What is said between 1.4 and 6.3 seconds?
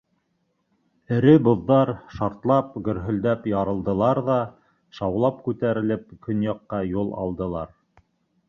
боҙҙар, шартлап, гөрһөлдәп ярылдылар ҙа, шаулап күтәрелеп,